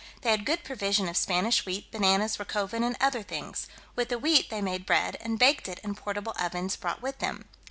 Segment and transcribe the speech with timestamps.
[0.21, 4.49] They had good provision of Spanish wheat, bananas, racoven, and other things; with the wheat
[4.49, 7.45] they made bread, and baked it in portable ovens, brought with them.